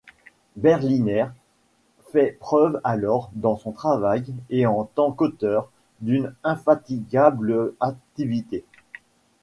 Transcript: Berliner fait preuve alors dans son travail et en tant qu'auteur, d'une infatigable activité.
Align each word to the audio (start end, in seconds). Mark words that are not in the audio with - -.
Berliner 0.55 1.27
fait 2.11 2.35
preuve 2.39 2.81
alors 2.83 3.29
dans 3.35 3.55
son 3.55 3.71
travail 3.71 4.25
et 4.49 4.65
en 4.65 4.83
tant 4.85 5.11
qu'auteur, 5.11 5.69
d'une 5.99 6.33
infatigable 6.43 7.75
activité. 7.79 8.65